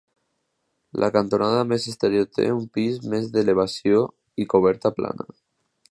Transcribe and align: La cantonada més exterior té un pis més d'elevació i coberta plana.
La 1.03 1.09
cantonada 1.15 1.59
més 1.73 1.85
exterior 1.91 2.25
té 2.39 2.47
un 2.55 2.65
pis 2.79 2.99
més 3.13 3.31
d'elevació 3.37 4.01
i 4.45 4.49
coberta 4.57 4.95
plana. 4.99 5.31